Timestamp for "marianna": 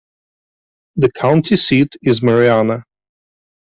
2.23-2.85